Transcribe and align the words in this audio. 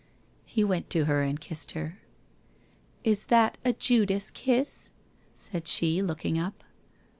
He 0.47 0.63
went 0.63 0.89
to 0.89 1.05
her 1.05 1.21
and 1.21 1.39
kissed 1.39 1.73
her.' 1.73 1.99
Is 3.11 3.27
that 3.27 3.59
a 3.63 3.71
Judas 3.73 4.31
kiss?' 4.31 4.89
said 5.35 5.67
she 5.67 6.01
looking 6.01 6.39
up. 6.39 6.63